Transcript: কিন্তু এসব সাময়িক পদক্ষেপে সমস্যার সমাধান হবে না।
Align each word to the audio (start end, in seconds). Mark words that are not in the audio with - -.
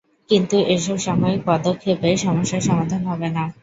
কিন্তু 0.29 0.57
এসব 0.75 0.97
সাময়িক 0.99 1.41
পদক্ষেপে 1.45 2.09
সমস্যার 2.17 2.61
সমাধান 2.69 3.01
হবে 3.05 3.27
না। 3.29 3.43